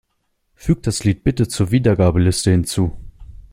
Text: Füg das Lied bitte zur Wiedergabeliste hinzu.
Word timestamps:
Füg 0.55 0.81
das 0.81 1.03
Lied 1.03 1.23
bitte 1.23 1.47
zur 1.47 1.69
Wiedergabeliste 1.69 2.49
hinzu. 2.49 2.97